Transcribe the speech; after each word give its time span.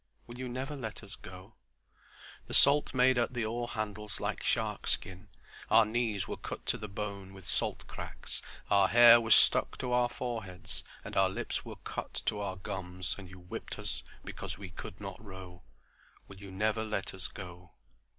"Will 0.25 0.39
you 0.39 0.49
never 0.49 0.75
let 0.75 1.03
us 1.03 1.13
go? 1.15 1.53
"The 2.47 2.55
salt 2.55 2.95
made 2.95 3.19
the 3.29 3.45
oar 3.45 3.67
handles 3.67 4.19
like 4.19 4.41
sharkskin; 4.41 5.27
our 5.69 5.85
knees 5.85 6.27
were 6.27 6.37
cut 6.37 6.65
to 6.65 6.79
the 6.79 6.87
bone 6.87 7.35
with 7.35 7.47
salt 7.47 7.85
cracks; 7.85 8.41
our 8.71 8.87
hair 8.87 9.21
was 9.21 9.35
stuck 9.35 9.77
to 9.77 9.91
our 9.93 10.09
foreheads; 10.09 10.83
and 11.05 11.15
our 11.15 11.29
lips 11.29 11.65
were 11.65 11.75
cut 11.83 12.15
to 12.25 12.39
our 12.41 12.55
gums 12.55 13.13
and 13.19 13.29
you 13.29 13.37
whipped 13.41 13.77
us 13.77 14.01
because 14.25 14.57
we 14.57 14.69
could 14.71 14.99
not 14.99 15.23
row. 15.23 15.61
"Will 16.27 16.37
you 16.37 16.49
never 16.49 16.83
let 16.83 17.13
us 17.13 17.27
go? 17.27 17.73